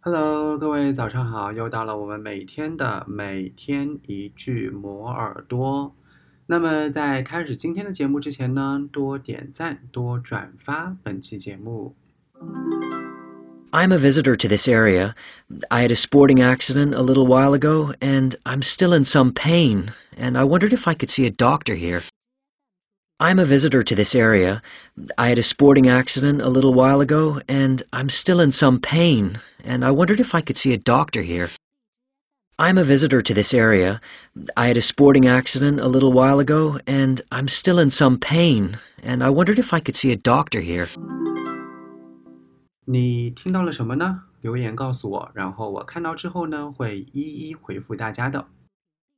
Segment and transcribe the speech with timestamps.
[0.00, 5.94] Hello，各位早上好，又到了我们每天的每天一句磨耳朵。
[6.46, 11.96] 那么在开始今天的节目之前呢，多点赞，多转发本期节目。
[13.72, 15.14] I'm a visitor to this area.
[15.68, 19.88] I had a sporting accident a little while ago, and I'm still in some pain,
[20.16, 22.02] and I wondered if I could see a doctor here.
[23.18, 24.62] I'm a visitor to this area.
[25.18, 29.38] I had a sporting accident a little while ago, and I'm still in some pain,
[29.64, 31.50] and I wondered if I could see a doctor here.
[32.58, 34.00] I'm a visitor to this area.
[34.56, 38.78] I had a sporting accident a little while ago, and I'm still in some pain,
[39.02, 40.88] and I wondered if I could see a doctor here.
[42.86, 44.22] 你听到了什么呢？
[44.40, 48.46] 留言告诉我，然后我看到之后呢，会一一回复大家的。